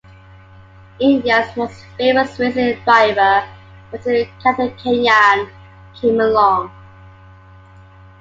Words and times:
India's 0.99 1.55
most 1.55 1.85
famous 1.95 2.39
racing 2.39 2.75
driver 2.85 3.47
until 3.93 4.25
Karthikeyan 4.41 5.47
came 5.93 6.19
along. 6.19 6.71